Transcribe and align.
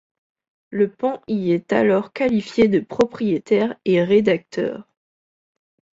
Le 0.71 0.89
Pan 0.89 1.21
y 1.27 1.51
est 1.51 1.71
alors 1.71 2.11
qualifié 2.11 2.67
de 2.67 2.79
propriétaire 2.79 3.75
et 3.85 4.03
rédacteur. 4.03 4.87